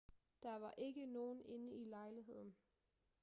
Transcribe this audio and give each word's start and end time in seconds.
der 0.43 0.55
var 0.55 0.73
ikke 0.77 1.05
nogen 1.05 1.41
inde 1.45 1.75
i 1.75 1.83
lejligheden 1.85 2.55